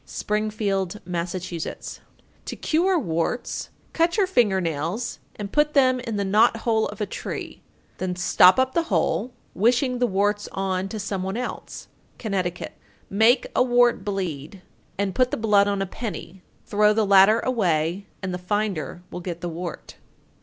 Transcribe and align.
Springfield, 0.03 0.99
Mass. 1.05 1.35
903. 1.35 2.01
To 2.45 2.55
cure 2.55 2.97
warts: 2.97 3.69
Cut 3.93 4.17
your 4.17 4.25
finger 4.25 4.59
nails 4.59 5.19
and 5.35 5.51
put 5.51 5.75
them 5.75 5.99
in 5.99 6.15
the 6.15 6.25
knothole 6.25 6.87
of 6.91 7.01
a 7.01 7.05
tree; 7.05 7.61
then 7.99 8.15
stop 8.15 8.57
up 8.57 8.73
the 8.73 8.81
hole, 8.89 9.31
wishing 9.53 9.99
the 9.99 10.07
warts 10.07 10.49
on 10.53 10.89
to 10.89 10.97
some 10.99 11.21
one 11.21 11.37
else. 11.37 11.87
Connecticut. 12.17 12.73
904. 13.11 13.15
Make 13.15 13.47
a 13.55 13.61
wart 13.61 14.03
bleed, 14.03 14.63
and 14.97 15.13
put 15.13 15.29
the 15.29 15.37
blood 15.37 15.67
on 15.67 15.83
a 15.83 15.85
penny, 15.85 16.41
throw 16.65 16.93
the 16.93 17.05
latter 17.05 17.39
away, 17.39 18.07
and 18.23 18.33
the 18.33 18.39
finder 18.39 19.03
will 19.11 19.19
get 19.21 19.41
the 19.41 19.49
wart. 19.49 19.97